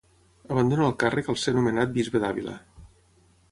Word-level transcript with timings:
Abandona 0.55 0.85
el 0.87 0.95
càrrec 1.03 1.29
al 1.29 1.37
ser 1.43 1.55
nomenat 1.59 1.95
bisbe 1.99 2.25
d'Àvila. 2.25 2.59